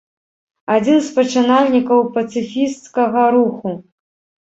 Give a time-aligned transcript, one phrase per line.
[0.75, 3.81] Адзін з пачынальнікаў пацыфісцкага руху.